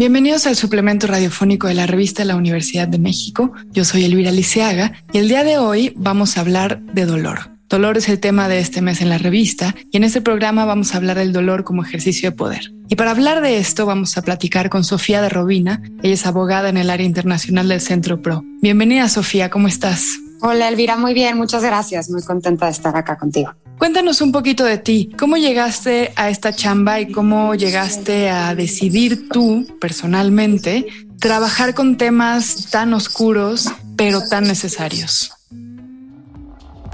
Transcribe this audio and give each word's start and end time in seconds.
Bienvenidos 0.00 0.46
al 0.46 0.56
suplemento 0.56 1.06
radiofónico 1.06 1.68
de 1.68 1.74
la 1.74 1.86
revista 1.86 2.24
la 2.24 2.34
Universidad 2.34 2.88
de 2.88 2.98
México. 2.98 3.52
Yo 3.70 3.84
soy 3.84 4.06
Elvira 4.06 4.30
Liceaga 4.30 4.92
y 5.12 5.18
el 5.18 5.28
día 5.28 5.44
de 5.44 5.58
hoy 5.58 5.92
vamos 5.94 6.38
a 6.38 6.40
hablar 6.40 6.80
de 6.80 7.04
dolor. 7.04 7.50
Dolor 7.68 7.98
es 7.98 8.08
el 8.08 8.18
tema 8.18 8.48
de 8.48 8.60
este 8.60 8.80
mes 8.80 9.02
en 9.02 9.10
la 9.10 9.18
revista 9.18 9.74
y 9.90 9.98
en 9.98 10.04
este 10.04 10.22
programa 10.22 10.64
vamos 10.64 10.94
a 10.94 10.96
hablar 10.96 11.18
del 11.18 11.34
dolor 11.34 11.64
como 11.64 11.82
ejercicio 11.82 12.30
de 12.30 12.34
poder. 12.34 12.72
Y 12.88 12.96
para 12.96 13.10
hablar 13.10 13.42
de 13.42 13.58
esto 13.58 13.84
vamos 13.84 14.16
a 14.16 14.22
platicar 14.22 14.70
con 14.70 14.84
Sofía 14.84 15.20
de 15.20 15.28
Robina. 15.28 15.82
Ella 16.02 16.14
es 16.14 16.24
abogada 16.24 16.70
en 16.70 16.78
el 16.78 16.88
área 16.88 17.04
internacional 17.04 17.68
del 17.68 17.82
Centro 17.82 18.22
PRO. 18.22 18.42
Bienvenida 18.62 19.06
Sofía, 19.06 19.50
¿cómo 19.50 19.68
estás? 19.68 20.18
Hola 20.40 20.68
Elvira, 20.68 20.96
muy 20.96 21.12
bien, 21.12 21.36
muchas 21.36 21.62
gracias. 21.62 22.08
Muy 22.08 22.22
contenta 22.22 22.64
de 22.64 22.72
estar 22.72 22.96
acá 22.96 23.18
contigo. 23.18 23.52
Cuéntanos 23.80 24.20
un 24.20 24.30
poquito 24.30 24.64
de 24.66 24.76
ti. 24.76 25.10
¿Cómo 25.18 25.38
llegaste 25.38 26.12
a 26.14 26.28
esta 26.28 26.52
chamba 26.52 27.00
y 27.00 27.10
cómo 27.10 27.54
llegaste 27.54 28.28
a 28.28 28.54
decidir 28.54 29.30
tú 29.30 29.66
personalmente 29.80 30.86
trabajar 31.18 31.72
con 31.72 31.96
temas 31.96 32.68
tan 32.70 32.92
oscuros 32.92 33.70
pero 33.96 34.20
tan 34.28 34.44
necesarios? 34.44 35.32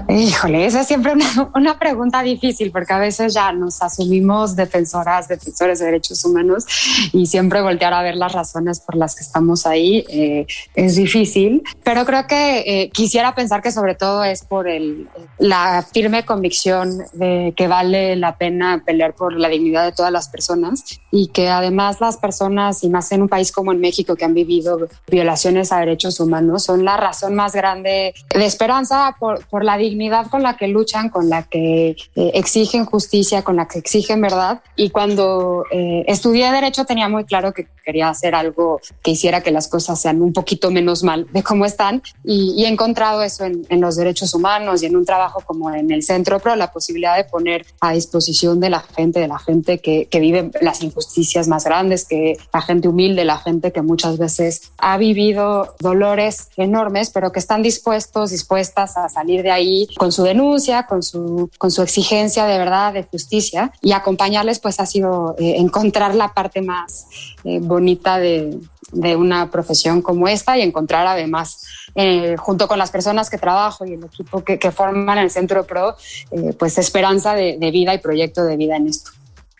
Híjole, 0.09 0.65
esa 0.65 0.81
es 0.81 0.87
siempre 0.87 1.13
una, 1.53 1.77
pregunta 1.77 2.21
difícil 2.23 2.71
porque 2.71 2.93
a 2.93 2.97
veces 2.97 3.33
ya 3.33 3.51
nos 3.51 3.81
asumimos 3.81 4.55
defensoras, 4.55 5.27
defensores 5.27 5.79
de 5.79 5.85
derechos 5.85 6.23
humanos 6.23 6.65
y 7.11 7.25
siempre 7.25 7.61
voltear 7.61 7.93
a 7.93 8.01
ver 8.01 8.15
las 8.15 8.31
razones 8.31 8.79
por 8.79 8.95
las 8.95 9.15
que 9.15 9.23
estamos 9.23 9.67
ahí 9.67 10.05
eh, 10.09 10.47
es 10.75 10.95
difícil, 10.95 11.61
pero 11.83 12.05
creo 12.05 12.25
que 12.25 12.59
eh, 12.59 12.89
quisiera 12.91 13.35
pensar 13.35 13.61
que 13.61 13.71
sobre 13.71 13.95
todo 13.95 14.23
es 14.23 14.45
por 14.45 14.69
el, 14.69 15.09
la 15.39 15.85
firme 15.93 16.23
convicción 16.23 16.99
de 17.11 17.53
que 17.57 17.67
vale 17.67 18.15
la 18.15 18.37
pena 18.37 18.83
pelear 18.85 19.13
por 19.13 19.33
la 19.33 19.49
dignidad 19.49 19.83
de 19.83 19.91
todas 19.91 20.11
las 20.11 20.29
personas 20.29 20.85
y 21.11 21.27
que 21.27 21.49
además 21.49 21.99
las 21.99 22.15
personas, 22.15 22.81
y 22.83 22.89
más 22.89 23.11
en 23.11 23.23
un 23.23 23.29
país 23.29 23.51
como 23.51 23.73
en 23.73 23.81
México 23.81 24.15
que 24.15 24.23
han 24.23 24.33
vivido 24.33 24.87
violaciones 25.07 25.73
a 25.73 25.79
derechos 25.79 26.21
humanos, 26.21 26.63
son 26.63 26.85
la 26.85 26.95
razón 26.95 27.35
más 27.35 27.53
grande 27.53 28.13
de 28.33 28.45
esperanza 28.45 29.13
por, 29.19 29.45
por 29.47 29.65
la 29.65 29.77
dignidad 29.77 29.96
con 30.29 30.43
la 30.43 30.57
que 30.57 30.67
luchan, 30.67 31.09
con 31.09 31.29
la 31.29 31.43
que 31.43 31.89
eh, 32.15 32.31
exigen 32.33 32.85
justicia, 32.85 33.43
con 33.43 33.55
la 33.55 33.67
que 33.67 33.79
exigen 33.79 34.21
verdad. 34.21 34.61
Y 34.75 34.89
cuando 34.89 35.63
eh, 35.71 36.03
estudié 36.07 36.51
Derecho 36.51 36.85
tenía 36.85 37.09
muy 37.09 37.25
claro 37.25 37.53
que 37.53 37.67
quería 37.83 38.09
hacer 38.09 38.35
algo 38.35 38.81
que 39.01 39.11
hiciera 39.11 39.41
que 39.41 39.51
las 39.51 39.69
cosas 39.69 40.01
sean 40.01 40.21
un 40.21 40.33
poquito 40.33 40.71
menos 40.71 41.03
mal 41.03 41.25
de 41.31 41.41
cómo 41.41 41.65
están. 41.65 42.01
Y, 42.23 42.65
he 42.65 42.67
encontrado 42.67 43.23
eso 43.23 43.45
en, 43.45 43.65
los 43.79 43.95
derechos 43.95 44.33
humanos 44.33 44.83
y 44.83 44.87
en 44.87 44.95
un 44.97 45.05
trabajo 45.05 45.41
como 45.45 45.73
en 45.73 45.89
el 45.91 46.03
Centro 46.03 46.39
Pro, 46.39 46.55
la 46.57 46.71
posibilidad 46.71 47.15
de 47.15 47.23
poner 47.23 47.65
a 47.79 47.93
disposición 47.93 48.59
de 48.59 48.69
la 48.69 48.81
gente, 48.81 49.21
de 49.21 49.27
la 49.29 49.39
gente 49.39 49.79
que, 49.79 50.07
que 50.07 50.19
vive 50.19 50.51
las 50.59 50.83
injusticias 50.83 51.47
más 51.47 51.63
grandes, 51.63 52.05
que 52.05 52.37
la 52.53 52.61
gente 52.61 52.89
humilde, 52.89 53.23
la 53.23 53.37
gente 53.37 53.71
que 53.71 53.81
muchas 53.81 54.17
veces 54.17 54.73
ha 54.77 54.97
vivido 54.97 55.75
dolores 55.79 56.49
enormes, 56.57 57.09
pero 57.09 57.31
que 57.31 57.39
están 57.39 57.63
dispuestos, 57.63 58.31
dispuestas 58.31 58.97
a 58.97 59.07
salir 59.07 59.43
de 59.43 59.51
ahí 59.51 59.86
con 59.95 60.11
su 60.11 60.23
denuncia, 60.23 60.85
con 60.85 61.03
su, 61.03 61.49
con 61.57 61.71
su 61.71 61.81
exigencia 61.81 62.45
de 62.45 62.57
verdad, 62.57 62.93
de 62.93 63.03
justicia, 63.03 63.71
y 63.81 63.91
acompañarles 63.91 64.59
pues 64.59 64.79
ha 64.79 64.85
sido 64.85 65.35
eh, 65.39 65.55
encontrar 65.57 66.15
la 66.15 66.33
parte 66.33 66.61
más 66.61 67.07
eh, 67.43 67.59
bonita 67.59 68.19
de, 68.19 68.59
de, 68.91 69.15
una 69.15 69.49
profesión 69.49 70.01
como 70.01 70.27
esta 70.27 70.57
y 70.57 70.61
encontrar 70.61 71.07
además, 71.07 71.63
eh, 71.95 72.35
junto 72.37 72.67
con 72.67 72.79
las 72.79 72.91
personas 72.91 73.29
que 73.29 73.37
trabajo 73.37 73.85
y 73.85 73.93
el 73.93 74.03
equipo 74.03 74.43
que, 74.43 74.59
que 74.59 74.71
forman 74.71 75.17
el 75.17 75.31
Centro 75.31 75.65
Pro, 75.65 75.95
pues 76.57 76.77
esperanza 76.77 77.33
de, 77.33 77.57
de 77.57 77.71
vida 77.71 77.93
y 77.93 77.99
proyecto 77.99 78.43
de 78.43 78.57
vida 78.57 78.75
en 78.75 78.87
esto. 78.87 79.11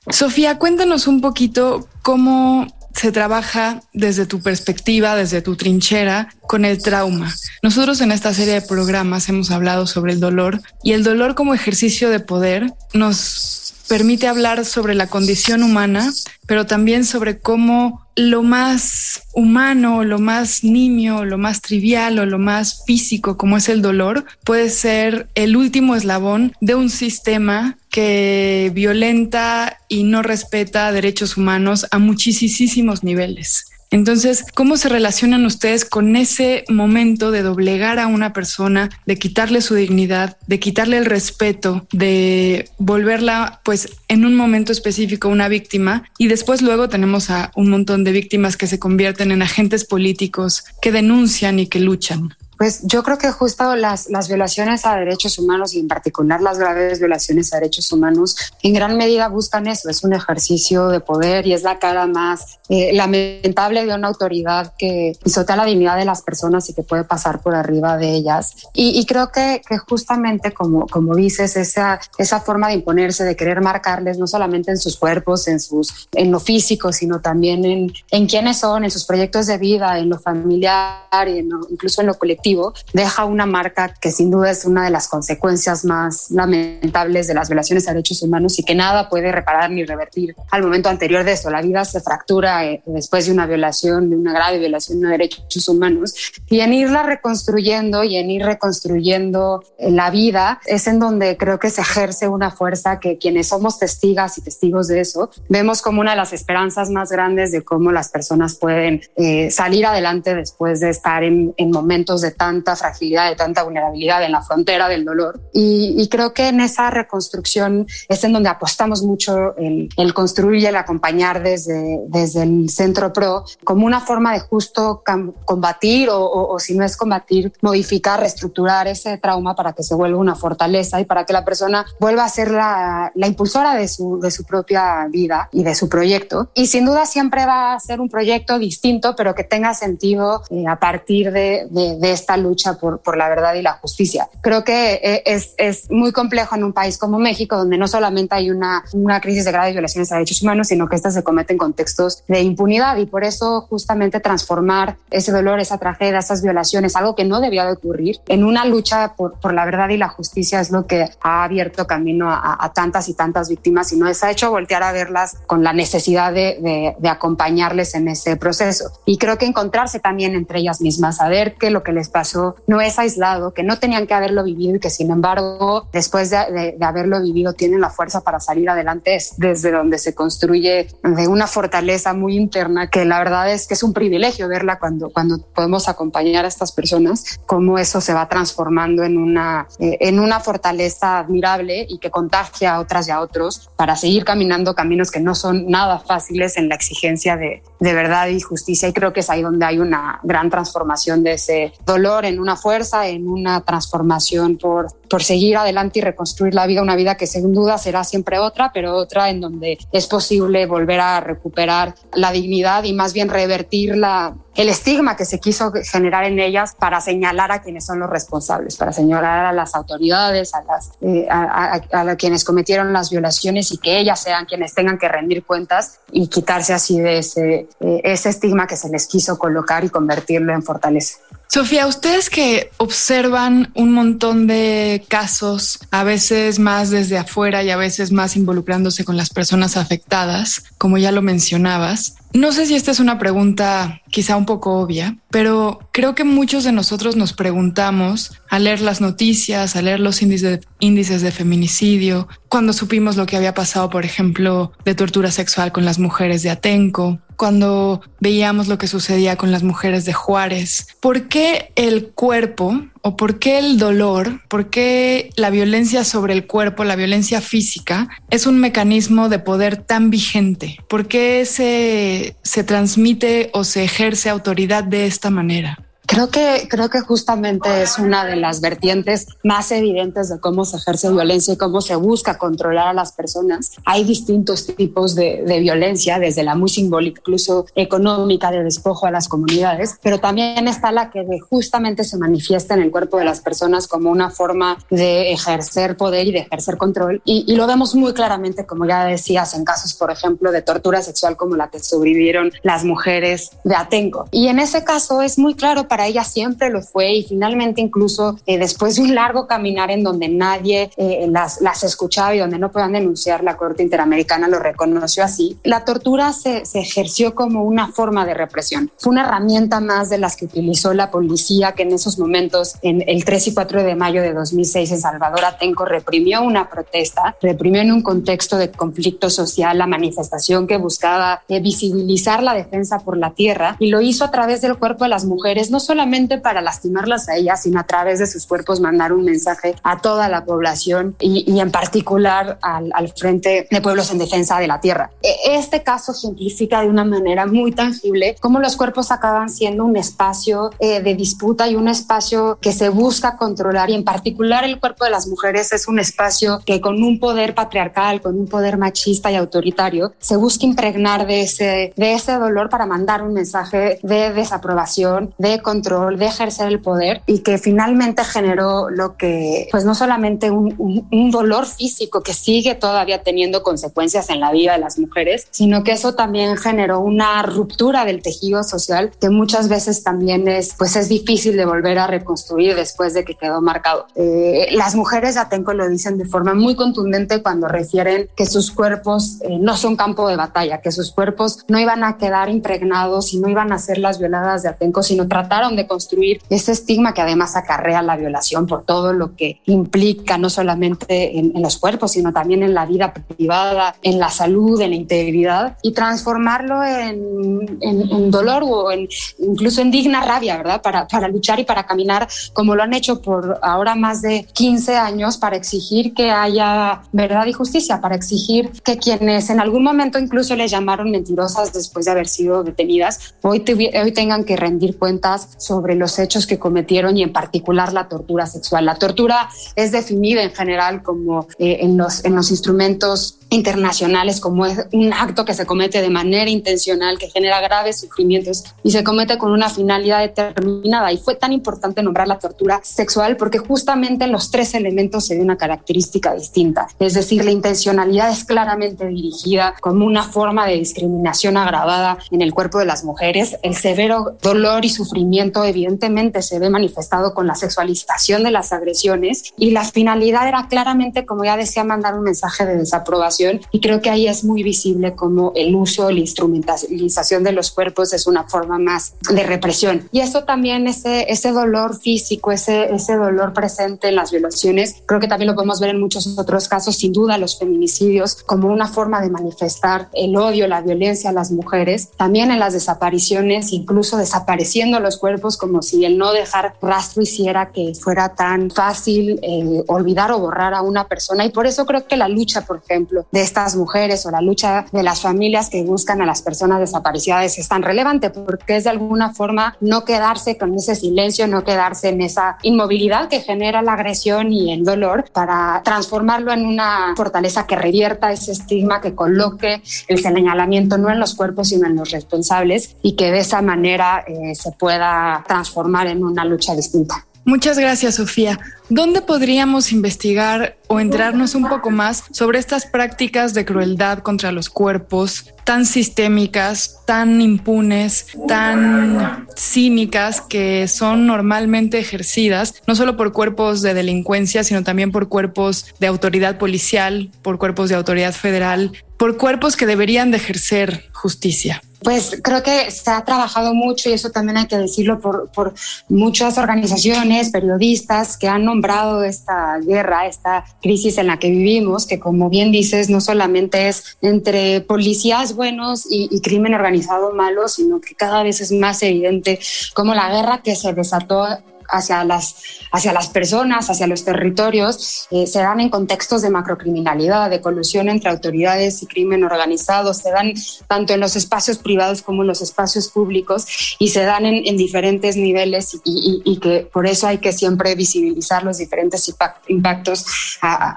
Sofía, 0.10 0.58
cuéntanos 0.58 1.08
un 1.08 1.20
poquito 1.20 1.88
cómo 2.02 2.66
se 2.98 3.12
trabaja 3.12 3.82
desde 3.94 4.26
tu 4.26 4.42
perspectiva, 4.42 5.16
desde 5.16 5.42
tu 5.42 5.56
trinchera, 5.56 6.30
con 6.42 6.66
el 6.66 6.82
trauma. 6.82 7.34
Nosotros 7.62 8.02
en 8.02 8.12
esta 8.12 8.34
serie 8.34 8.56
de 8.56 8.62
programas 8.62 9.30
hemos 9.30 9.52
hablado 9.52 9.86
sobre 9.86 10.14
el 10.14 10.20
dolor 10.20 10.62
y 10.84 10.94
el 10.94 11.04
dolor 11.04 11.36
como 11.36 11.54
ejercicio 11.54 12.10
de 12.10 12.20
poder 12.20 12.74
nos 12.94 13.76
permite 13.88 14.28
hablar 14.28 14.66
sobre 14.66 14.96
la 14.96 15.08
condición 15.08 15.64
humana, 15.64 16.12
pero 16.46 16.66
también 16.66 17.06
sobre 17.06 17.40
cómo 17.40 18.08
lo 18.16 18.42
más 18.42 19.22
humano, 19.34 20.04
lo 20.04 20.20
más 20.20 20.64
nimio, 20.64 21.24
lo 21.24 21.38
más 21.38 21.62
trivial 21.62 22.20
o 22.20 22.26
lo 22.26 22.40
más 22.40 22.84
físico, 22.86 23.38
como 23.38 23.58
es 23.58 23.70
el 23.70 23.82
dolor, 23.82 24.26
puede 24.44 24.70
ser 24.70 25.30
el 25.36 25.56
último 25.56 25.96
eslabón 25.96 26.54
de 26.60 26.76
un 26.76 26.90
sistema 26.90 27.78
que 27.98 28.72
violenta 28.76 29.80
y 29.88 30.04
no 30.04 30.22
respeta 30.22 30.92
derechos 30.92 31.36
humanos 31.36 31.88
a 31.90 31.98
muchísimos 31.98 33.04
niveles. 33.04 33.66
Entonces, 33.90 34.46
¿cómo 34.54 34.78
se 34.78 34.88
relacionan 34.88 35.48
ustedes 35.48 35.84
con 35.84 36.16
ese 36.16 36.64
momento 36.70 37.32
de 37.32 37.42
doblegar 37.42 37.98
a 37.98 38.06
una 38.06 38.34
persona, 38.34 38.90
de 39.08 39.18
quitarle 39.18 39.62
su 39.62 39.74
dignidad, 39.74 40.38
de 40.46 40.60
quitarle 40.60 40.98
el 40.98 41.06
respeto, 41.06 41.88
de 41.92 42.70
volverla, 42.78 43.62
pues, 43.66 43.90
en 44.10 44.26
un 44.26 44.36
momento 44.36 44.72
específico 44.72 45.28
una 45.28 45.48
víctima? 45.48 46.04
Y 46.20 46.28
después 46.28 46.62
luego 46.62 46.90
tenemos 46.90 47.32
a 47.32 47.52
un 47.56 47.72
montón 47.72 48.04
de 48.04 48.12
víctimas 48.12 48.58
que 48.58 48.68
se 48.68 48.78
convierten 48.78 49.32
en 49.32 49.42
agentes 49.42 49.86
políticos 49.86 50.66
que 50.84 50.92
denuncian 50.92 51.58
y 51.58 51.66
que 51.66 51.80
luchan. 51.80 52.36
Pues 52.58 52.82
yo 52.84 53.04
creo 53.04 53.18
que 53.18 53.32
justo 53.32 53.76
las, 53.76 54.10
las 54.10 54.28
violaciones 54.28 54.86
a 54.86 54.96
derechos 54.96 55.38
humanos 55.38 55.74
y 55.74 55.80
en 55.80 55.88
particular 55.88 56.42
las 56.42 56.58
graves 56.58 57.00
violaciones 57.00 57.54
a 57.54 57.58
derechos 57.58 57.92
humanos 57.92 58.36
en 58.64 58.74
gran 58.74 58.98
medida 58.98 59.28
buscan 59.28 59.68
eso, 59.68 59.90
es 59.90 60.04
un 60.04 60.14
ejercicio 60.14 60.88
de 60.88 61.00
poder 61.00 61.46
y 61.46 61.54
es 61.54 61.64
la 61.64 61.80
cara 61.80 62.08
más 62.08 62.60
eh, 62.70 62.92
lamentable 62.94 63.86
de 63.86 63.94
una 63.94 64.08
autoridad 64.08 64.74
que 64.78 65.14
pisota 65.24 65.56
la 65.56 65.66
dignidad 65.66 65.98
de 65.98 66.06
las 66.06 66.22
personas 66.22 66.70
y 66.70 66.74
que 66.74 66.84
puede 66.84 67.04
pasar 67.04 67.42
por 67.42 67.56
arriba 67.56 67.98
de 67.98 68.12
ellas. 68.12 68.56
Y, 68.74 69.00
y 69.00 69.06
creo 69.06 69.32
que, 69.32 69.62
que, 69.68 69.78
justamente 69.78 70.52
como, 70.52 70.88
como 70.88 71.16
dices, 71.16 71.56
esa, 71.56 72.00
esa 72.18 72.42
forma 72.42 72.68
de 72.68 72.76
imponerse, 72.76 73.24
de 73.24 73.36
querer 73.36 73.62
marcarles 73.62 74.18
no 74.18 74.28
solamente 74.28 74.72
en 74.72 74.78
sus 74.78 74.98
cuerpos, 74.98 75.48
en, 75.48 75.60
sus, 75.60 76.10
en 76.14 76.32
lo 76.32 76.40
físico, 76.40 76.92
sino 76.92 77.22
también 77.22 77.64
en, 77.66 77.94
en 78.12 78.28
quiénes 78.28 78.58
son, 78.58 78.84
en 78.84 78.92
sus 78.92 79.06
proyectos 79.06 79.48
de 79.48 79.58
vida, 79.58 79.98
en 80.00 80.10
lo 80.10 80.20
familiar 80.20 81.28
y 81.28 81.48
incluso 81.70 82.02
en 82.02 82.08
lo 82.08 82.18
colectivo 82.18 82.47
deja 82.94 83.26
una 83.26 83.46
marca 83.46 83.94
que 84.00 84.12
sin 84.12 84.32
duda 84.32 84.52
es 84.52 84.66
una 84.66 84.86
de 84.86 84.90
las 84.90 85.08
consecuencias 85.08 85.84
más 85.86 86.32
lamentables 86.32 87.28
de 87.28 87.34
las 87.34 87.50
violaciones 87.50 87.88
a 87.88 87.92
derechos 87.92 88.22
humanos 88.22 88.58
y 88.60 88.64
que 88.64 88.76
nada 88.76 89.10
puede 89.10 89.32
reparar 89.32 89.70
ni 89.72 89.84
revertir 89.84 90.36
al 90.52 90.64
momento 90.64 90.90
anterior 90.90 91.24
de 91.24 91.34
eso. 91.34 91.50
La 91.50 91.62
vida 91.62 91.84
se 91.86 92.00
fractura 92.02 92.66
eh, 92.66 92.82
después 92.86 93.26
de 93.26 93.32
una 93.32 93.46
violación, 93.46 94.10
de 94.10 94.16
una 94.16 94.34
grave 94.34 94.60
violación 94.60 95.02
de 95.02 95.10
derechos 95.10 95.68
humanos 95.68 96.14
y 96.50 96.60
en 96.62 96.74
irla 96.74 97.04
reconstruyendo 97.04 98.04
y 98.04 98.18
en 98.18 98.32
ir 98.32 98.46
reconstruyendo 98.46 99.64
eh, 99.78 99.92
la 99.92 100.10
vida 100.10 100.60
es 100.66 100.88
en 100.88 101.00
donde 101.00 101.38
creo 101.38 101.60
que 101.60 101.70
se 101.70 101.82
ejerce 101.82 102.28
una 102.28 102.52
fuerza 102.52 103.00
que 103.00 103.18
quienes 103.18 103.48
somos 103.48 103.80
testigas 103.80 104.38
y 104.38 104.42
testigos 104.42 104.88
de 104.88 105.02
eso 105.02 105.30
vemos 105.50 105.82
como 105.82 106.02
una 106.02 106.12
de 106.12 106.18
las 106.18 106.34
esperanzas 106.34 106.90
más 106.90 107.12
grandes 107.12 107.52
de 107.52 107.64
cómo 107.64 107.92
las 107.92 108.10
personas 108.10 108.56
pueden 108.56 109.02
eh, 109.16 109.52
salir 109.52 109.86
adelante 109.86 110.36
después 110.36 110.80
de 110.80 110.90
estar 110.90 111.24
en, 111.24 111.54
en 111.58 111.72
momentos 111.72 112.22
de 112.22 112.32
tanta 112.38 112.76
fragilidad, 112.76 113.30
de 113.30 113.36
tanta 113.36 113.64
vulnerabilidad 113.64 114.24
en 114.24 114.32
la 114.32 114.42
frontera 114.42 114.88
del 114.88 115.04
dolor. 115.04 115.40
Y, 115.54 116.08
creo 116.10 116.34
que 116.34 116.48
en 116.48 116.62
esa 116.62 116.90
reconstrucción 116.90 117.86
es 118.08 118.24
en 118.24 118.32
donde 118.32 118.48
apostamos 118.48 119.04
mucho 119.04 119.58
el, 119.58 119.90
el 119.98 120.14
construir 120.14 120.62
y 120.62 120.66
el 120.66 120.76
acompañar 120.76 121.44
desde, 121.44 122.00
desde 122.08 122.44
el 122.44 122.70
Centro 122.70 123.12
PRO 123.12 123.44
como 123.64 123.86
una 123.86 124.00
forma 124.00 124.34
de 124.34 124.40
justo 124.40 125.04
combatir 125.44 126.10
o, 126.10 126.22
o, 126.22 126.60
si 126.60 126.76
no 126.76 126.86
es 126.86 126.96
combatir, 126.96 127.52
modificar, 127.62 128.20
reestructurar 128.20 128.88
ese 128.88 129.18
trauma 129.18 129.56
para 129.56 129.74
que 129.74 129.84
se 129.84 129.96
vuelva 129.96 130.18
una 130.18 130.36
fortaleza 130.36 131.02
y 131.02 131.06
para 131.06 131.26
que 131.26 131.34
la 131.34 131.44
persona 131.44 131.86
vuelva 132.00 132.24
a 132.24 132.30
ser 132.30 132.52
la, 132.52 133.12
la 133.16 133.28
impulsora 133.28 133.76
de 133.76 133.88
su, 133.88 134.20
de 134.22 134.32
su 134.32 134.46
propia 134.46 135.08
vida 135.10 135.50
y 135.52 135.64
de 135.64 135.76
su 135.76 135.90
proyecto. 135.90 136.50
Y 136.54 136.68
sin 136.68 136.86
duda 136.86 137.06
siempre 137.06 137.46
va 137.46 137.74
a 137.74 137.80
ser 137.80 138.00
un 138.00 138.10
proyecto 138.10 138.60
distinto, 138.60 139.16
pero 139.16 139.36
que 139.36 139.44
tenga 139.44 139.74
sentido 139.74 140.44
eh, 140.50 140.66
a 140.68 140.80
partir 140.80 141.32
de, 141.32 141.68
de, 141.70 141.98
de 141.98 142.12
este 142.12 142.27
esta 142.28 142.36
lucha 142.36 142.74
por, 142.74 143.00
por 143.00 143.16
la 143.16 143.30
verdad 143.30 143.54
y 143.54 143.62
la 143.62 143.74
justicia. 143.74 144.28
Creo 144.42 144.66
que 144.66 144.96
eh, 144.96 145.24
es, 145.26 145.54
es 145.58 145.90
muy 145.90 146.12
complejo 146.12 146.56
en 146.56 146.66
un 146.66 146.74
país 146.74 146.98
como 146.98 147.20
México, 147.20 147.56
donde 147.56 147.78
no 147.78 147.88
solamente 147.88 148.36
hay 148.36 148.52
una, 148.52 148.84
una 148.92 149.22
crisis 149.22 149.46
de 149.46 149.54
graves 149.54 149.72
violaciones 149.72 150.12
a 150.12 150.16
derechos 150.16 150.42
humanos, 150.42 150.68
sino 150.68 150.90
que 150.90 150.98
estas 150.98 151.14
se 151.14 151.24
cometen 151.24 151.56
en 151.56 151.60
contextos 151.60 152.26
de 152.28 152.42
impunidad 152.42 152.98
y 152.98 153.06
por 153.06 153.24
eso 153.24 153.62
justamente 153.70 154.20
transformar 154.20 154.98
ese 155.10 155.32
dolor, 155.32 155.62
esa 155.62 155.78
tragedia, 155.78 156.20
esas 156.20 156.42
violaciones, 156.42 156.98
algo 156.98 157.16
que 157.16 157.24
no 157.24 157.40
debía 157.40 157.66
de 157.66 157.72
ocurrir, 157.72 158.20
en 158.28 158.44
una 158.44 158.66
lucha 158.66 159.14
por, 159.16 159.40
por 159.40 159.54
la 159.54 159.64
verdad 159.64 159.88
y 159.88 159.96
la 159.96 160.10
justicia 160.10 160.60
es 160.60 160.70
lo 160.70 160.86
que 160.86 161.10
ha 161.22 161.46
abierto 161.46 161.88
camino 161.88 162.30
a, 162.30 162.58
a 162.60 162.74
tantas 162.74 163.08
y 163.08 163.14
tantas 163.14 163.48
víctimas 163.48 163.94
y 163.94 163.96
nos 163.98 164.22
ha 164.24 164.32
hecho 164.32 164.52
voltear 164.52 164.84
a 164.84 164.92
verlas 164.92 165.38
con 165.48 165.64
la 165.64 165.72
necesidad 165.72 166.34
de, 166.34 166.60
de, 166.62 166.96
de 167.00 167.10
acompañarles 167.10 167.96
en 167.96 168.10
ese 168.10 168.36
proceso. 168.36 168.92
Y 169.06 169.18
creo 169.18 169.38
que 169.38 169.46
encontrarse 169.46 170.02
también 170.02 170.36
entre 170.36 170.60
ellas 170.60 170.82
mismas, 170.82 171.18
saber 171.18 171.56
que 171.56 171.70
lo 171.70 171.84
que 171.84 171.94
les 171.94 172.10
pasó 172.18 172.56
no 172.66 172.82
es 172.82 172.98
aislado, 172.98 173.54
que 173.54 173.62
no 173.62 173.78
tenían 173.78 174.08
que 174.08 174.16
haberlo 174.16 174.44
vivido 174.44 174.78
y 174.78 174.80
que 174.80 174.90
sin 174.90 175.12
embargo, 175.12 175.88
después 175.94 176.32
de, 176.32 176.76
de 176.76 176.86
haberlo 176.86 177.22
vivido, 177.22 177.54
tienen 177.54 177.80
la 177.80 177.92
fuerza 177.92 178.22
para 178.22 178.40
salir 178.40 178.68
adelante, 178.68 179.16
es 179.16 179.34
desde 179.38 179.72
donde 179.72 180.00
se 180.00 180.16
construye 180.16 180.88
de 181.04 181.28
una 181.28 181.46
fortaleza 181.46 182.14
muy 182.14 182.36
interna 182.36 182.90
que 182.90 183.06
la 183.06 183.20
verdad 183.20 183.52
es 183.52 183.68
que 183.68 183.76
es 183.76 183.84
un 183.84 183.94
privilegio 183.94 184.48
verla 184.48 184.80
cuando, 184.80 185.12
cuando 185.12 185.38
podemos 185.54 185.88
acompañar 185.88 186.44
a 186.46 186.48
estas 186.48 186.72
personas, 186.72 187.38
cómo 187.46 187.78
eso 187.78 188.02
se 188.02 188.14
va 188.14 188.28
transformando 188.28 189.04
en 189.04 189.20
una, 189.20 189.68
eh, 189.78 189.98
en 190.00 190.20
una 190.20 190.40
fortaleza 190.40 191.20
admirable 191.20 191.86
y 191.88 192.00
que 192.00 192.10
contagia 192.10 192.74
a 192.74 192.80
otras 192.80 193.08
y 193.08 193.12
a 193.12 193.22
otros 193.22 193.70
para 193.76 193.96
seguir 193.96 194.26
caminando 194.26 194.74
caminos 194.74 195.12
que 195.12 195.20
no 195.20 195.36
son 195.36 195.70
nada 195.70 196.00
fáciles 196.00 196.58
en 196.58 196.68
la 196.70 196.76
exigencia 196.76 197.38
de, 197.38 197.62
de 197.80 197.94
verdad 197.94 198.28
y 198.30 198.42
justicia. 198.42 198.90
Y 198.90 198.94
creo 198.94 199.14
que 199.14 199.20
es 199.20 199.30
ahí 199.30 199.44
donde 199.44 199.66
hay 199.66 199.78
una 199.78 200.20
gran 200.24 200.50
transformación 200.50 201.24
de 201.24 201.34
ese 201.34 201.74
dolor 201.86 202.07
en 202.26 202.40
una 202.40 202.56
fuerza, 202.56 203.08
en 203.08 203.28
una 203.28 203.62
transformación 203.62 204.58
por, 204.58 204.88
por 205.10 205.24
seguir 205.24 205.58
adelante 205.58 206.00
y 206.00 206.02
reconstruir 206.02 206.54
la 206.54 206.66
vida, 206.66 206.82
una 206.82 206.96
vida 206.96 207.16
que 207.16 207.28
sin 207.28 207.54
duda 207.54 207.78
será 207.78 208.04
siempre 208.04 208.40
otra, 208.40 208.72
pero 208.74 208.96
otra 208.96 209.30
en 209.30 209.42
donde 209.42 209.78
es 209.92 210.08
posible 210.08 210.66
volver 210.66 211.00
a 211.00 211.20
recuperar 211.20 211.96
la 212.14 212.32
dignidad 212.32 212.84
y 212.84 212.94
más 212.94 213.14
bien 213.14 213.30
revertir 213.30 213.96
la, 213.96 214.36
el 214.56 214.70
estigma 214.70 215.16
que 215.16 215.26
se 215.26 215.40
quiso 215.40 215.72
generar 215.84 216.26
en 216.26 216.40
ellas 216.40 216.76
para 216.78 217.00
señalar 217.00 217.52
a 217.52 217.62
quienes 217.62 217.86
son 217.86 218.00
los 218.00 218.10
responsables, 218.10 218.76
para 218.76 218.92
señalar 218.92 219.46
a 219.46 219.54
las 219.54 219.76
autoridades, 219.76 220.54
a, 220.56 220.64
las, 220.64 220.92
eh, 221.02 221.28
a, 221.30 221.80
a, 221.92 222.02
a, 222.02 222.16
quienes 222.16 222.44
cometieron 222.44 222.92
las 222.92 223.12
violaciones 223.12 223.72
y 223.72 223.78
que 223.78 224.00
ellas 224.00 224.20
sean 224.20 224.46
quienes 224.46 224.74
tengan 224.74 224.98
que 224.98 225.08
rendir 225.08 225.46
cuentas 225.46 226.00
y 226.12 226.28
quitarse 226.28 226.74
así 226.74 227.00
de 227.00 227.20
ese, 227.20 227.68
eh, 227.80 228.02
ese 228.04 228.30
estigma 228.30 228.66
que 228.66 228.78
se 228.78 228.90
les 228.90 229.08
quiso 229.08 229.38
colocar 229.38 229.84
y 229.84 229.90
convertirlo 229.90 230.54
en 230.54 230.64
fortaleza. 230.64 231.20
Sofía, 231.50 231.88
ustedes 231.88 232.30
que 232.30 232.72
observan 232.78 233.72
un 233.74 233.94
montón 233.94 234.48
de 234.48 235.06
casos, 235.08 235.80
a 235.92 236.04
veces 236.04 236.60
más 236.60 236.90
desde 236.90 237.18
afuera 237.18 237.64
y 237.64 237.70
a 237.70 237.78
veces 237.78 238.12
más 238.12 238.36
involucrándose 238.36 239.06
con 239.06 239.16
las 239.16 239.30
personas 239.30 239.78
afectadas, 239.78 240.66
como 240.78 240.98
ya 240.98 241.12
lo 241.12 241.22
mencionabas, 241.22 242.18
no 242.34 242.52
sé 242.52 242.66
si 242.66 242.76
esta 242.76 242.92
es 242.92 243.00
una 243.00 243.18
pregunta 243.18 244.02
quizá 244.12 244.36
un 244.36 244.46
poco 244.46 244.74
obvia, 244.80 245.18
pero 245.32 245.80
creo 245.92 246.14
que 246.14 246.24
muchos 246.24 246.66
de 246.66 246.72
nosotros 246.72 247.16
nos 247.16 247.34
preguntamos 247.34 248.34
al 248.50 248.66
leer 248.66 248.82
las 248.82 249.02
noticias, 249.02 249.76
al 249.76 249.86
leer 249.86 250.00
los 250.00 250.22
índices 250.22 250.60
de, 250.60 250.68
índices 250.80 251.22
de 251.22 251.32
feminicidio, 251.32 252.28
cuando 252.50 252.74
supimos 252.74 253.16
lo 253.16 253.26
que 253.26 253.38
había 253.38 253.54
pasado, 253.54 253.90
por 253.90 254.06
ejemplo, 254.06 254.74
de 254.86 254.94
tortura 254.94 255.32
sexual 255.32 255.72
con 255.72 255.86
las 255.86 256.00
mujeres 256.00 256.44
de 256.44 256.50
Atenco, 256.50 257.20
cuando 257.38 258.02
veíamos 258.20 258.68
lo 258.68 258.78
que 258.78 258.88
sucedía 258.88 259.38
con 259.38 259.52
las 259.52 259.64
mujeres 259.64 260.06
de 260.06 260.14
Juárez. 260.14 260.88
¿Por 261.00 261.30
qué 261.30 261.72
el 261.76 262.08
cuerpo 262.08 262.82
o 263.02 263.16
por 263.16 263.40
qué 263.40 263.60
el 263.60 263.78
dolor, 263.78 264.42
por 264.50 264.70
qué 264.70 265.30
la 265.36 265.50
violencia 265.50 266.04
sobre 266.04 266.34
el 266.34 266.48
cuerpo, 266.48 266.84
la 266.84 266.96
violencia 266.96 267.40
física, 267.40 268.10
es 268.30 268.48
un 268.48 268.60
mecanismo 268.60 269.30
de 269.30 269.40
poder 269.40 269.78
tan 269.78 270.10
vigente? 270.10 270.80
¿Por 270.90 271.08
qué 271.08 271.46
se, 271.46 272.36
se 272.42 272.64
transmite 272.64 273.52
o 273.54 273.64
se 273.64 273.84
ejerce 273.84 274.30
autoridad 274.30 274.84
de 274.84 275.06
esta 275.06 275.30
manera? 275.30 275.80
Creo 276.08 276.30
que, 276.30 276.68
creo 276.70 276.90
que 276.90 277.02
justamente 277.02 277.84
es 277.84 278.00
una 278.00 278.26
de 278.26 278.38
las 278.38 278.62
vertientes 278.62 279.28
más 279.44 279.72
evidentes 279.74 280.30
de 280.30 280.40
cómo 280.40 280.64
se 280.64 280.78
ejerce 280.78 281.12
violencia 281.12 281.54
y 281.54 281.58
cómo 281.58 281.82
se 281.82 281.98
busca 281.98 282.38
controlar 282.38 282.88
a 282.88 282.94
las 282.94 283.12
personas. 283.12 283.74
Hay 283.84 284.06
distintos 284.06 284.66
tipos 284.66 285.16
de, 285.16 285.44
de 285.46 285.60
violencia, 285.60 286.18
desde 286.18 286.44
la 286.44 286.56
muy 286.56 286.70
simbólica, 286.70 287.20
incluso 287.20 287.66
económica, 287.76 288.52
de 288.52 288.64
despojo 288.64 289.06
a 289.06 289.12
las 289.12 289.28
comunidades, 289.28 290.00
pero 290.02 290.20
también 290.20 290.70
está 290.70 290.94
la 290.94 291.10
que 291.10 291.26
justamente 291.50 292.06
se 292.06 292.18
manifiesta 292.18 292.74
en 292.74 292.84
el 292.84 292.92
cuerpo 292.92 293.18
de 293.18 293.26
las 293.26 293.42
personas 293.42 293.88
como 293.88 294.10
una 294.10 294.30
forma 294.30 294.78
de 294.90 295.34
ejercer 295.34 295.98
poder 295.98 296.28
y 296.28 296.32
de 296.32 296.40
ejercer 296.40 296.78
control. 296.78 297.22
Y, 297.26 297.44
y 297.46 297.56
lo 297.58 297.68
vemos 297.68 297.96
muy 297.96 298.14
claramente, 298.14 298.66
como 298.66 298.86
ya 298.86 299.04
decías, 299.04 299.54
en 299.56 299.66
casos, 299.66 299.94
por 299.94 300.10
ejemplo, 300.10 300.54
de 300.54 300.62
tortura 300.62 301.02
sexual 301.02 301.36
como 301.36 301.58
la 301.58 301.70
que 301.70 301.80
sobrevivieron 301.80 302.52
las 302.64 302.86
mujeres 302.86 303.52
de 303.66 303.76
Atenco. 303.76 304.30
Y 304.32 304.48
en 304.48 304.60
ese 304.60 304.86
caso 304.86 305.22
es 305.22 305.38
muy 305.38 305.54
claro 305.54 305.90
para 305.90 305.97
para 305.98 306.10
ella 306.10 306.24
siempre 306.24 306.70
lo 306.70 306.84
fue 306.84 307.12
y 307.12 307.24
finalmente 307.24 307.82
incluso 307.82 308.38
eh, 308.46 308.60
después 308.60 308.98
de 308.98 309.02
un 309.02 309.16
largo 309.16 309.48
caminar 309.48 309.90
en 309.90 310.04
donde 310.04 310.30
nadie 310.30 310.92
eh, 310.96 311.26
las, 311.28 311.60
las 311.60 311.84
escuchaba 311.84 312.36
y 312.36 312.38
donde 312.38 312.60
no 312.60 312.72
podían 312.72 312.92
denunciar, 312.92 313.44
la 313.44 313.58
Corte 313.58 313.82
Interamericana 313.82 314.48
lo 314.48 314.60
reconoció 314.60 315.24
así. 315.24 315.58
La 315.64 315.86
tortura 315.86 316.34
se, 316.34 316.68
se 316.68 316.82
ejerció 316.82 317.34
como 317.34 317.64
una 317.64 317.92
forma 317.92 318.28
de 318.28 318.36
represión. 318.36 318.92
Fue 319.00 319.10
una 319.10 319.24
herramienta 319.24 319.80
más 319.80 320.12
de 320.12 320.20
las 320.20 320.36
que 320.36 320.46
utilizó 320.46 320.94
la 320.94 321.10
policía 321.10 321.72
que 321.72 321.82
en 321.82 321.94
esos 321.94 322.20
momentos, 322.20 322.76
en 322.84 323.04
el 323.08 323.26
3 323.26 323.48
y 323.48 323.54
4 323.56 323.82
de 323.82 323.96
mayo 323.96 324.22
de 324.22 324.34
2006 324.34 324.92
en 324.92 325.02
Salvador 325.02 325.46
Atenco, 325.46 325.84
reprimió 325.84 326.44
una 326.44 326.70
protesta, 326.70 327.36
reprimió 327.42 327.82
en 327.82 327.92
un 327.92 328.04
contexto 328.04 328.58
de 328.58 328.70
conflicto 328.70 329.32
social 329.32 329.80
la 329.80 329.88
manifestación 329.88 330.68
que 330.68 330.78
buscaba 330.78 331.42
eh, 331.48 331.60
visibilizar 331.60 332.44
la 332.44 332.54
defensa 332.54 333.00
por 333.00 333.18
la 333.18 333.32
tierra 333.32 333.78
y 333.80 333.88
lo 333.88 334.00
hizo 334.00 334.24
a 334.24 334.30
través 334.30 334.62
del 334.62 334.78
cuerpo 334.78 335.06
de 335.06 335.10
las 335.10 335.26
mujeres, 335.26 335.72
no 335.72 335.80
solamente 335.88 336.38
para 336.38 336.62
lastimarlas 336.62 337.30
a 337.30 337.36
ellas, 337.36 337.64
sino 337.64 337.80
a 337.80 337.84
través 337.86 338.20
de 338.20 338.28
sus 338.28 338.46
cuerpos 338.46 338.80
mandar 338.80 339.14
un 339.14 339.24
mensaje 339.24 339.76
a 339.84 340.00
toda 340.00 340.28
la 340.30 340.46
población 340.46 341.16
y, 341.20 341.50
y 341.52 341.60
en 341.60 341.72
particular 341.72 342.60
al, 342.62 342.92
al, 342.94 343.08
Frente 343.18 343.68
de 343.72 343.82
Pueblos 343.82 344.12
en 344.12 344.18
Defensa 344.18 344.60
de 344.60 344.68
la 344.68 344.82
Tierra. 344.82 345.10
E, 345.24 345.56
este 345.56 345.82
caso 345.82 346.12
ejemplifica 346.12 346.82
de 346.82 346.90
una 346.90 347.06
manera 347.06 347.46
muy 347.46 347.72
tangible 347.72 348.36
cómo 348.42 348.60
los 348.60 348.76
cuerpos 348.76 349.12
acaban 349.12 349.50
siendo 349.50 349.86
un 349.86 349.96
espacio 349.96 350.72
eh, 350.80 351.02
de 351.02 351.16
disputa 351.16 351.68
y 351.70 351.76
un 351.76 351.88
espacio 351.88 352.60
que 352.62 352.74
se 352.74 352.90
busca 352.90 353.38
controlar 353.38 353.90
y 353.90 353.94
en 353.94 354.04
particular 354.04 354.66
el 354.66 354.80
cuerpo 354.80 355.06
de 355.06 355.12
las 355.12 355.28
mujeres 355.28 355.72
es 355.72 355.88
un 355.88 356.00
espacio 356.00 356.60
que 356.66 356.82
con 356.82 357.02
un 357.02 357.20
poder 357.20 357.56
patriarcal, 357.56 358.22
con 358.22 358.38
un 358.38 358.48
poder 358.48 358.78
machista 358.78 359.32
y 359.32 359.36
autoritario, 359.36 360.14
se 360.20 360.36
busca 360.36 360.66
impregnar 360.66 361.26
de 361.26 361.42
ese, 361.42 361.94
de 361.96 362.14
ese 362.14 362.34
dolor 362.34 362.70
para 362.70 362.86
mandar 362.86 363.24
un 363.24 363.34
mensaje 363.34 364.00
de 364.04 364.34
desaprobación, 364.34 365.34
de 365.38 365.62
control, 365.62 365.77
de 365.82 366.26
ejercer 366.26 366.68
el 366.68 366.80
poder 366.80 367.22
y 367.26 367.40
que 367.40 367.58
finalmente 367.58 368.24
generó 368.24 368.90
lo 368.90 369.16
que, 369.16 369.68
pues 369.72 369.86
no 369.86 369.96
solamente 369.96 370.50
un, 370.50 370.74
un, 370.78 371.08
un, 371.12 371.32
dolor 371.32 371.66
físico 371.66 372.22
que 372.22 372.34
sigue 372.34 372.76
todavía 372.76 373.24
teniendo 373.24 373.64
consecuencias 373.64 374.30
en 374.30 374.40
la 374.40 374.52
vida 374.52 374.74
de 374.74 374.80
las 374.80 374.98
mujeres, 374.98 375.48
sino 375.52 375.84
que 375.84 375.92
eso 375.92 376.16
también 376.16 376.58
generó 376.58 377.00
una 377.00 377.42
ruptura 377.44 378.06
del 378.06 378.22
tejido 378.22 378.64
social 378.64 379.12
que 379.20 379.30
muchas 379.30 379.70
veces 379.70 380.04
también 380.04 380.48
es, 380.48 380.74
pues 380.78 380.96
es 380.96 381.10
difícil 381.10 381.58
de 381.58 381.66
volver 381.66 382.00
a 382.00 382.08
reconstruir 382.08 382.76
después 382.76 383.14
de 383.14 383.24
que 383.24 383.36
quedó 383.36 383.62
marcado. 383.62 384.08
Eh, 384.16 384.70
las 384.72 384.96
mujeres 384.96 385.38
Atenco 385.38 385.74
lo 385.74 385.88
dicen 385.88 386.18
de 386.18 386.26
forma 386.26 386.54
muy 386.54 386.76
contundente 386.76 387.42
cuando 387.42 387.68
refieren 387.68 388.30
que 388.36 388.46
sus 388.46 388.72
cuerpos 388.72 389.38
eh, 389.42 389.58
no 389.60 389.76
son 389.76 389.96
campo 389.96 390.28
de 390.28 390.36
batalla, 390.36 390.82
que 390.82 390.92
sus 390.92 391.12
cuerpos 391.12 391.66
no 391.68 391.80
iban 391.80 392.04
a 392.04 392.18
quedar 392.18 392.50
impregnados 392.50 393.34
y 393.34 393.40
no 393.40 393.50
iban 393.50 393.72
a 393.72 393.80
ser 393.80 393.98
las 393.98 394.20
violadas 394.20 394.64
de 394.64 394.70
Atenco, 394.70 395.04
sino 395.04 395.28
trataron 395.68 395.76
de 395.76 395.88
construir 395.88 396.42
ese 396.50 396.72
estigma 396.72 397.14
que 397.14 397.22
además 397.22 397.56
acarrea 397.56 398.02
la 398.02 398.16
violación 398.16 398.68
por 398.68 398.84
todo 398.84 399.14
lo 399.14 399.36
que 399.36 399.62
implica, 399.66 400.38
no 400.38 400.50
solamente 400.50 401.38
en, 401.38 401.56
en, 401.56 401.62
los 401.62 401.78
cuerpos, 401.78 402.12
sino 402.12 402.32
también 402.32 402.64
en 402.64 402.74
la 402.74 402.86
vida 402.86 403.14
privada, 403.14 403.96
en 404.02 404.20
la 404.20 404.30
salud, 404.30 404.80
en 404.82 404.92
la 404.92 404.96
integridad, 404.96 405.78
y 405.82 405.92
transformarlo 405.94 406.84
en, 406.84 407.80
en, 407.82 408.02
en 408.12 408.32
dolor 408.32 408.64
o 408.66 408.92
en, 408.92 409.08
incluso 409.40 409.82
en 409.82 409.92
digna 409.92 410.24
rabia, 410.24 410.58
¿verdad? 410.58 410.82
Para, 410.82 411.08
para 411.08 411.28
luchar 411.28 411.60
y 411.60 411.66
para 411.66 411.86
caminar 411.86 412.28
como 412.54 412.76
lo 412.76 412.84
han 412.84 412.94
hecho 412.94 413.22
por 413.22 413.60
ahora 413.62 413.96
más 413.96 414.22
de 414.22 414.46
15 414.54 414.96
años 414.96 415.38
para 415.38 415.56
exigir 415.56 416.14
que 416.14 416.32
haya 416.32 417.02
verdad 417.12 417.46
y 417.48 417.54
justicia, 417.54 418.00
para 418.02 418.16
exigir 418.16 418.72
que 418.84 418.98
quienes 418.98 419.50
en 419.50 419.60
algún 419.60 419.84
momento 419.84 420.20
incluso 420.20 420.56
les 420.56 420.72
llamaron 420.72 421.12
mentirosas 421.12 421.74
después 421.74 422.06
de 422.06 422.12
haber 422.12 422.28
sido 422.28 422.64
detenidas, 422.64 423.36
hoy, 423.42 423.64
hoy 424.04 424.12
tengan 424.12 424.44
que 424.44 424.56
rendir 424.56 424.98
cuentas 424.98 425.47
sobre 425.58 425.96
los 425.96 426.20
hechos 426.20 426.48
que 426.48 426.60
cometieron 426.60 427.18
y 427.18 427.24
en 427.24 427.34
particular 427.34 427.94
la 427.94 428.08
tortura 428.08 428.46
sexual. 428.46 428.86
La 428.86 428.96
tortura 428.96 429.50
es 429.76 429.92
definida 429.92 430.44
en 430.44 430.54
general 430.54 431.04
como 431.04 431.48
eh, 431.60 431.80
en, 431.82 431.98
los, 431.98 432.24
en 432.26 432.36
los 432.36 432.52
instrumentos 432.52 433.40
internacionales 433.50 434.42
como 434.42 434.66
es 434.66 434.86
un 434.92 435.14
acto 435.14 435.46
que 435.46 435.54
se 435.54 435.66
comete 435.66 436.02
de 436.02 436.10
manera 436.10 436.50
intencional, 436.50 437.18
que 437.18 437.30
genera 437.30 437.62
graves 437.62 438.00
sufrimientos 438.02 438.64
y 438.84 438.92
se 438.92 439.04
comete 439.04 439.38
con 439.38 439.52
una 439.52 439.70
finalidad 439.70 440.20
determinada. 440.20 441.12
Y 441.12 441.18
fue 441.18 441.36
tan 441.36 441.54
importante 441.54 442.04
nombrar 442.04 442.28
la 442.28 442.40
tortura 442.40 442.82
sexual 442.84 443.38
porque 443.38 443.60
justamente 443.60 444.26
en 444.26 444.32
los 444.32 444.52
tres 444.52 444.74
elementos 444.74 445.26
se 445.26 445.36
ve 445.36 445.42
una 445.42 445.58
característica 445.58 446.34
distinta. 446.34 446.88
Es 447.00 447.14
decir, 447.14 447.46
la 447.46 447.52
intencionalidad 447.52 448.30
es 448.32 448.44
claramente 448.44 449.08
dirigida 449.08 449.76
como 449.80 450.06
una 450.06 450.24
forma 450.24 450.68
de 450.68 450.76
discriminación 450.76 451.58
agravada 451.58 452.18
en 452.32 452.42
el 452.42 452.54
cuerpo 452.54 452.80
de 452.80 452.86
las 452.86 453.04
mujeres. 453.04 453.58
El 453.62 453.76
severo 453.76 454.38
dolor 454.42 454.84
y 454.84 454.90
sufrimiento 454.90 455.37
evidentemente 455.42 456.42
se 456.42 456.60
ve 456.60 456.70
manifestado 456.70 457.34
con 457.34 457.48
la 457.48 457.56
sexualización 457.56 458.44
de 458.44 458.52
las 458.52 458.74
agresiones 458.74 459.54
y 459.58 459.72
la 459.72 459.84
finalidad 459.84 460.48
era 460.48 460.68
claramente, 460.68 461.26
como 461.26 461.44
ya 461.46 461.58
decía, 461.58 461.84
mandar 461.84 462.16
un 462.16 462.24
mensaje 462.24 462.66
de 462.66 462.78
desaprobación 462.78 463.62
y 463.72 463.82
creo 463.82 464.02
que 464.02 464.10
ahí 464.10 464.28
es 464.28 464.44
muy 464.44 464.64
visible 464.64 465.16
como 465.16 465.52
el 465.56 465.76
uso, 465.76 466.10
la 466.12 466.20
instrumentalización 466.20 467.44
de 467.44 467.52
los 467.52 467.72
cuerpos 467.72 468.14
es 468.14 468.28
una 468.28 468.44
forma 468.46 468.78
más 468.78 469.14
de 469.30 469.44
represión. 469.44 470.08
Y 470.12 470.20
eso 470.20 470.44
también, 470.44 470.88
ese, 470.88 471.32
ese 471.32 471.52
dolor 471.52 472.00
físico, 472.00 472.52
ese, 472.52 472.94
ese 472.94 473.16
dolor 473.16 473.54
presente 473.54 474.10
en 474.10 474.16
las 474.16 474.32
violaciones, 474.32 475.04
creo 475.06 475.20
que 475.20 475.28
también 475.28 475.50
lo 475.50 475.56
podemos 475.56 475.80
ver 475.80 475.92
en 475.92 476.00
muchos 476.00 476.38
otros 476.38 476.68
casos, 476.68 476.98
sin 476.98 477.14
duda 477.14 477.38
los 477.38 477.58
feminicidios, 477.58 478.36
como 478.44 478.68
una 478.70 478.88
forma 478.88 479.22
de 479.22 479.30
manifestar 479.30 480.10
el 480.14 480.36
odio, 480.36 480.68
la 480.68 480.82
violencia 480.82 481.30
a 481.30 481.34
las 481.34 481.52
mujeres, 481.52 482.10
también 482.18 482.52
en 482.52 482.60
las 482.60 482.74
desapariciones, 482.74 483.74
incluso 483.74 484.18
desapareciendo 484.18 485.00
los 485.00 485.18
cuerpos 485.18 485.27
como 485.58 485.82
si 485.82 486.06
el 486.06 486.18
no 486.18 486.32
dejar 486.32 486.76
rastro 486.82 487.22
hiciera 487.22 487.72
que 487.72 487.94
fuera 487.96 488.30
tan 488.30 488.72
fácil 488.72 489.40
eh, 489.42 489.84
olvidar 489.88 490.32
o 490.32 490.40
borrar 490.40 490.74
a 490.74 490.82
una 490.82 491.08
persona. 491.08 491.46
Y 491.46 491.50
por 491.50 491.68
eso 491.68 491.86
creo 491.86 492.08
que 492.08 492.18
la 492.18 492.28
lucha, 492.28 492.62
por 492.62 492.82
ejemplo, 492.84 493.26
de 493.32 493.42
estas 493.42 493.76
mujeres 493.76 494.26
o 494.26 494.32
la 494.32 494.42
lucha 494.42 494.86
de 494.92 495.04
las 495.04 495.22
familias 495.22 495.70
que 495.70 495.84
buscan 495.84 496.22
a 496.22 496.26
las 496.26 496.42
personas 496.42 496.80
desaparecidas 496.80 497.58
es 497.58 497.68
tan 497.68 497.84
relevante 497.84 498.30
porque 498.30 498.78
es 498.78 498.84
de 498.84 498.90
alguna 498.90 499.34
forma 499.34 499.76
no 499.82 500.06
quedarse 500.06 500.58
con 500.58 500.74
ese 500.76 500.96
silencio, 500.96 501.48
no 501.48 501.64
quedarse 501.64 502.10
en 502.10 502.22
esa 502.22 502.58
inmovilidad 502.64 503.30
que 503.30 503.42
genera 503.42 503.82
la 503.82 503.94
agresión 503.94 504.52
y 504.52 504.74
el 504.74 504.84
dolor 504.84 505.26
para 505.34 505.82
transformarlo 505.84 506.52
en 506.52 506.66
una 506.66 507.14
fortaleza 507.16 507.66
que 507.66 507.76
revierta 507.76 508.32
ese 508.32 508.52
estigma, 508.52 509.02
que 509.02 509.16
coloque 509.16 509.82
el 510.08 510.20
señalamiento 510.20 510.98
no 510.98 511.10
en 511.12 511.20
los 511.20 511.36
cuerpos 511.36 511.70
sino 511.70 511.88
en 511.88 511.96
los 511.96 512.12
responsables 512.12 512.96
y 513.02 513.16
que 513.16 513.32
de 513.32 513.40
esa 513.40 513.62
manera 513.62 514.24
eh, 514.28 514.56
se 514.56 514.72
pueda 514.72 515.17
transformar 515.48 516.08
en 516.08 516.24
una 516.24 516.46
lucha 516.46 516.76
distinta. 516.76 517.28
Muchas 517.48 517.80
gracias, 517.80 518.16
Sofía. 518.16 518.60
¿Dónde 518.90 519.22
podríamos 519.22 519.94
investigar 519.94 520.76
o 520.88 521.00
entrarnos 521.00 521.56
un 521.56 521.70
poco 521.70 521.92
más 521.92 522.26
sobre 522.32 522.60
estas 522.60 522.86
prácticas 522.86 523.54
de 523.54 523.64
crueldad 523.64 524.20
contra 524.20 524.52
los 524.52 524.70
cuerpos 524.70 525.54
tan 525.64 525.86
sistémicas, 525.86 527.00
tan 527.06 527.40
impunes, 527.40 528.28
tan 528.50 529.48
cínicas 529.56 530.42
que 530.42 530.90
son 530.90 531.26
normalmente 531.26 532.00
ejercidas, 532.00 532.82
no 532.86 532.96
solo 532.96 533.16
por 533.16 533.32
cuerpos 533.32 533.82
de 533.82 533.94
delincuencia, 533.94 534.66
sino 534.66 534.84
también 534.84 535.14
por 535.14 535.30
cuerpos 535.30 535.94
de 536.02 536.08
autoridad 536.08 536.58
policial, 536.58 537.32
por 537.44 537.60
cuerpos 537.60 537.88
de 537.88 537.96
autoridad 537.96 538.34
federal, 538.34 538.92
por 539.16 539.38
cuerpos 539.38 539.78
que 539.78 539.86
deberían 539.86 540.32
de 540.32 540.38
ejercer 540.38 541.06
justicia? 541.14 541.82
Pues 542.04 542.40
creo 542.44 542.62
que 542.62 542.92
se 542.92 543.10
ha 543.10 543.24
trabajado 543.26 543.74
mucho 543.74 544.10
y 544.10 544.14
eso 544.14 544.30
también 544.30 544.58
hay 544.58 544.68
que 544.68 544.78
decirlo 544.78 545.20
por, 545.20 545.74
muchas 546.10 546.58
organizaciones, 546.58 547.50
periodistas 547.50 548.38
que 548.38 548.48
han 548.48 548.66
nombrado 548.66 549.24
esta 549.24 549.78
guerra, 549.80 550.28
esta 550.28 550.66
crisis 550.82 551.18
en 551.18 551.28
la 551.28 551.40
que 551.40 551.50
vivimos, 551.50 552.06
que 552.06 552.20
como 552.20 552.50
bien 552.50 552.72
dices, 552.72 553.10
no 553.10 553.22
solamente 553.22 553.88
es 553.88 554.18
entre 554.22 554.82
policías 554.82 555.56
buenos 555.56 556.06
y, 556.10 556.30
y 556.32 556.42
crimen 556.42 556.74
organizado 556.74 557.34
malo, 557.34 557.68
sino 557.68 558.00
que 558.00 558.16
cada 558.16 558.44
vez 558.44 558.62
es 558.62 558.72
más 558.72 559.02
evidente 559.04 559.60
como 559.94 560.14
la 560.14 560.32
guerra 560.32 560.62
que 560.62 560.76
se 560.76 560.94
desató 560.94 561.46
hacia 561.90 562.24
las, 562.24 562.56
hacia 562.92 563.14
las 563.14 563.30
personas, 563.30 563.90
hacia 563.90 564.08
los 564.08 564.24
territorios, 564.24 565.28
eh, 565.32 565.48
se 565.48 565.60
dan 565.60 565.80
en 565.80 565.90
contextos 565.90 566.42
de 566.42 566.50
macrocriminalidad, 566.50 567.50
de 567.50 567.62
colusión 567.62 568.10
entre 568.10 568.30
autoridades 568.30 569.04
y 569.04 569.08
crimen 569.08 569.44
organizado, 569.44 570.14
se 570.14 570.32
dan 570.32 570.54
tanto 570.88 571.14
en 571.14 571.20
los 571.20 571.36
espacios 571.36 571.78
privados 571.78 572.22
como 572.22 572.42
en 572.42 572.48
los 572.48 572.62
espacios 572.62 573.10
públicos 573.10 573.96
y 574.00 574.10
se 574.10 574.24
dan 574.24 574.46
en, 574.46 574.78
diferentes 574.78 575.36
niveles 575.38 576.00
y, 576.04 576.60
que 576.60 576.88
por 576.92 577.08
eso 577.08 577.28
hay 577.28 577.40
que 577.40 577.52
siempre 577.52 577.96
visibilizar 577.96 578.64
los 578.64 578.78
diferentes 578.78 579.28
impactos 579.68 580.26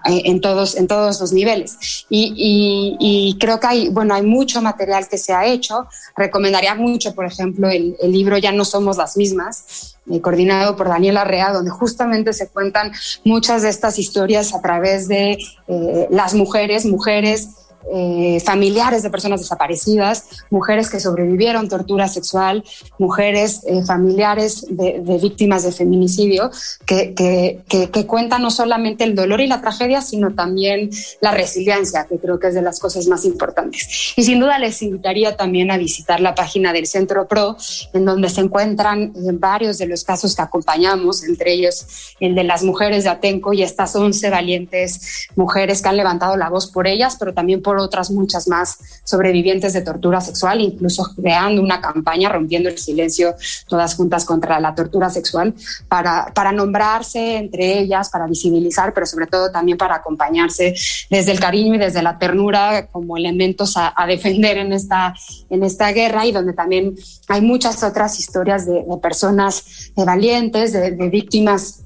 en, 0.05 0.41
todos, 0.41 0.77
en 0.77 0.87
todos 0.87 1.21
los 1.21 1.33
niveles. 1.33 2.07
Y, 2.09 3.37
creo 3.41 3.59
que 3.59 3.67
hay, 3.67 3.89
bueno, 3.89 4.15
hay 4.15 4.23
mucho 4.23 4.61
material 4.61 5.09
que 5.09 5.19
se 5.19 5.33
ha 5.33 5.47
hecho. 5.47 5.87
Recomendaría 6.17 6.75
mucho, 6.75 7.15
por 7.15 7.25
ejemplo, 7.25 7.69
el, 7.71 7.97
el 8.01 8.13
libro 8.13 8.39
Ya 8.39 8.53
no 8.53 8.65
somos 8.65 8.97
las 8.97 9.17
mismas, 9.17 9.97
coordinado 10.19 10.75
por 10.75 10.89
Daniela 10.89 11.23
Rea, 11.23 11.53
donde 11.53 11.71
justamente 11.71 12.33
se 12.33 12.49
cuentan 12.49 12.91
muchas 13.25 13.63
de 13.63 13.69
estas 13.69 14.01
historias 14.01 14.53
a 14.53 14.61
través 14.61 15.07
de 15.07 15.39
eh, 15.69 16.09
las 16.11 16.35
mujeres, 16.35 16.85
mujeres 16.85 17.51
eh, 17.93 18.41
familiares 18.45 19.03
de 19.03 19.11
personas 19.11 19.41
desaparecidas, 19.41 20.25
mujeres 20.51 20.91
que 20.91 21.01
sobrevivieron 21.01 21.69
tortura 21.69 22.09
sexual, 22.09 22.63
mujeres 22.99 23.63
eh, 23.67 23.83
familiares 23.85 24.67
de, 24.69 25.19
víctimas 25.21 25.65
de 25.65 25.73
feminicidio, 25.73 26.51
que, 26.87 27.15
que, 27.15 27.63
que, 27.69 28.07
cuentan 28.07 28.43
no 28.43 28.51
solamente 28.51 29.05
el 29.05 29.15
dolor 29.15 29.41
y 29.41 29.47
la 29.47 29.61
tragedia, 29.61 30.03
sino 30.03 30.35
también 30.35 30.91
la 31.21 31.33
resiliencia, 31.33 32.07
que 32.07 32.19
creo 32.19 32.39
que 32.39 32.49
es 32.49 32.55
de 32.55 32.63
las 32.63 32.79
cosas 32.79 33.07
más 33.07 33.25
importantes. 33.25 34.15
Y 34.17 34.23
sin 34.23 34.41
duda 34.41 34.59
les 34.59 34.83
invitaría 34.83 35.37
también 35.37 35.71
a 35.71 35.79
visitar 35.79 36.21
la 36.21 36.35
página 36.35 36.73
del 36.73 36.87
Centro 36.87 37.27
PRO, 37.27 37.57
en 37.93 38.05
donde 38.05 38.29
se 38.29 38.41
encuentran 38.41 39.03
eh, 39.03 39.33
varios 39.33 39.79
de 39.79 39.87
los 39.87 40.05
casos 40.05 40.37
que 40.37 40.43
acompañamos, 40.43 41.25
entre 41.25 41.53
ellos 41.53 42.15
el 42.21 42.35
de 42.35 42.45
las 42.45 42.63
mujeres 42.63 43.05
de 43.05 43.11
Atenco 43.11 43.53
y 43.53 43.63
estas 43.63 43.97
11 43.97 44.31
valientes 44.31 45.29
mujeres 45.37 45.83
que 45.83 45.89
han 45.89 45.97
levantado 45.97 46.37
la 46.37 46.49
voz 46.49 46.71
por 46.71 46.87
ellas, 46.87 47.17
pero 47.19 47.35
también 47.35 47.63
por 47.63 47.70
por 47.71 47.79
otras 47.79 48.11
muchas 48.11 48.49
más 48.49 48.79
sobrevivientes 49.05 49.73
de 49.75 49.83
tortura 49.83 50.21
sexual, 50.21 50.61
incluso 50.61 51.09
creando 51.15 51.63
una 51.63 51.81
campaña 51.81 52.29
rompiendo 52.29 52.69
el 52.69 52.77
silencio 52.77 53.37
todas 53.69 53.95
juntas 53.95 54.25
contra 54.25 54.59
la 54.59 54.75
tortura 54.75 55.09
sexual 55.09 55.55
para, 55.87 56.33
para 56.35 56.51
nombrarse 56.51 57.37
entre 57.37 57.79
ellas, 57.79 58.11
para 58.11 58.27
visibilizar, 58.27 58.93
pero 58.93 59.07
sobre 59.07 59.29
todo 59.29 59.53
también 59.53 59.79
para 59.79 59.95
acompañarse 59.95 60.75
desde 61.09 61.31
el 61.31 61.39
cariño 61.39 61.77
y 61.77 61.79
desde 61.79 62.03
la 62.03 62.19
ternura 62.19 62.89
como 62.89 63.17
elementos 63.17 63.75
a, 63.77 63.95
defender 64.09 64.59
en 64.59 64.73
esta, 64.73 65.15
en 65.49 65.63
esta 65.63 65.93
guerra 65.93 66.27
y 66.27 66.33
donde 66.33 66.55
también 66.55 66.97
hay 67.29 67.41
muchas 67.41 67.85
otras 67.85 68.19
historias 68.19 68.67
de, 68.67 68.85
personas 69.01 69.93
valientes, 69.95 70.73
de, 70.73 70.91
de 70.91 71.09
víctimas 71.09 71.85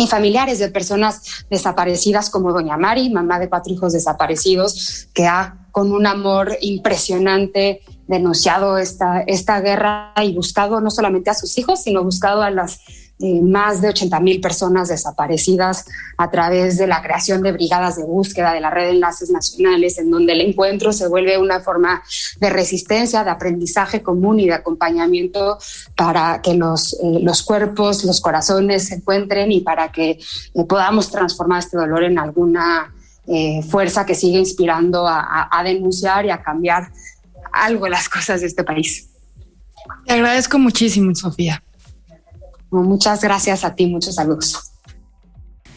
y 0.00 0.06
familiares 0.06 0.58
de 0.58 0.70
personas 0.70 1.44
desaparecidas 1.50 2.30
como 2.30 2.54
Doña 2.54 2.78
Mari, 2.78 3.10
mamá 3.10 3.38
de 3.38 3.50
cuatro 3.50 3.70
hijos 3.70 3.92
desaparecidos, 3.92 5.08
que 5.12 5.26
ha 5.26 5.68
con 5.72 5.92
un 5.92 6.06
amor 6.06 6.56
impresionante 6.62 7.82
denunciado 8.08 8.78
esta, 8.78 9.20
esta 9.20 9.60
guerra 9.60 10.14
y 10.22 10.34
buscado 10.34 10.80
no 10.80 10.90
solamente 10.90 11.28
a 11.28 11.34
sus 11.34 11.58
hijos, 11.58 11.82
sino 11.82 12.02
buscado 12.02 12.40
a 12.40 12.50
las 12.50 12.80
eh, 13.22 13.42
más 13.42 13.82
de 13.82 13.90
80 13.90 14.18
mil 14.20 14.40
personas 14.40 14.88
desaparecidas 14.88 15.84
a 16.16 16.30
través 16.30 16.78
de 16.78 16.86
la 16.86 17.02
creación 17.02 17.42
de 17.42 17.52
brigadas 17.52 17.96
de 17.96 18.04
búsqueda 18.04 18.54
de 18.54 18.60
la 18.60 18.70
red 18.70 18.86
de 18.86 18.90
enlaces 18.92 19.28
nacionales, 19.28 19.98
en 19.98 20.10
donde 20.10 20.32
el 20.32 20.40
encuentro 20.40 20.90
se 20.90 21.06
vuelve 21.06 21.36
una 21.36 21.60
forma 21.60 22.02
de 22.40 22.48
resistencia, 22.48 23.22
de 23.22 23.28
aprendizaje 23.28 24.02
común 24.02 24.40
y 24.40 24.46
de 24.46 24.54
acompañamiento 24.54 25.58
para 25.96 26.40
que 26.40 26.54
los, 26.54 26.94
eh, 26.94 27.18
los 27.20 27.42
cuerpos, 27.42 28.04
los 28.04 28.22
corazones 28.22 28.88
se 28.88 28.94
encuentren 28.94 29.52
y 29.52 29.60
para 29.60 29.92
que 29.92 30.12
eh, 30.12 30.64
podamos 30.66 31.10
transformar 31.10 31.58
este 31.58 31.76
dolor 31.76 32.04
en 32.04 32.18
alguna 32.18 32.94
fuerza 33.68 34.04
que 34.04 34.16
siga 34.16 34.40
inspirando 34.40 35.06
a, 35.06 35.48
a 35.52 35.62
denunciar 35.62 36.26
y 36.26 36.30
a 36.30 36.42
cambiar 36.42 36.90
algo 37.52 37.86
las 37.86 38.08
cosas 38.08 38.40
de 38.40 38.48
este 38.48 38.64
país. 38.64 39.08
Te 40.04 40.14
agradezco 40.14 40.58
muchísimo, 40.58 41.14
Sofía. 41.14 41.62
Muchas 42.70 43.20
gracias 43.20 43.64
a 43.64 43.74
ti, 43.74 43.86
muchos 43.86 44.14
saludos. 44.14 44.70